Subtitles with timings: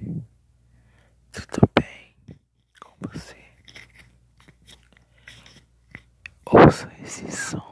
[0.00, 0.24] noite.
[1.32, 2.14] Tudo bem
[2.80, 3.36] com você?
[6.46, 7.65] Ouça esse som.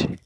[0.00, 0.21] much.